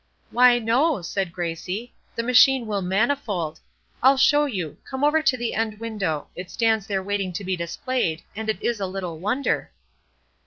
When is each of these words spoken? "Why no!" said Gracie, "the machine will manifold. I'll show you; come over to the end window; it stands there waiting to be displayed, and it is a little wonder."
"Why 0.31 0.57
no!" 0.57 1.03
said 1.03 1.31
Gracie, 1.31 1.93
"the 2.15 2.23
machine 2.23 2.65
will 2.65 2.81
manifold. 2.81 3.59
I'll 4.01 4.17
show 4.17 4.45
you; 4.45 4.77
come 4.83 5.03
over 5.03 5.21
to 5.21 5.37
the 5.37 5.53
end 5.53 5.79
window; 5.79 6.27
it 6.35 6.49
stands 6.49 6.87
there 6.87 7.03
waiting 7.03 7.31
to 7.33 7.43
be 7.43 7.55
displayed, 7.55 8.23
and 8.35 8.49
it 8.49 8.63
is 8.63 8.79
a 8.79 8.87
little 8.87 9.19
wonder." 9.19 9.69